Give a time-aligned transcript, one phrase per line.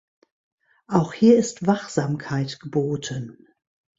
[0.87, 3.45] Auch hier ist Wachsamkeit geboten.